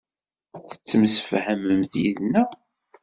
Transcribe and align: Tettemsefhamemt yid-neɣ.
Tettemsefhamemt 0.69 1.91
yid-neɣ. 2.01 2.49